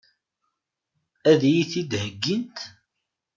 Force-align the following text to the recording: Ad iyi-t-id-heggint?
Ad 1.31 1.41
iyi-t-id-heggint? 1.49 2.57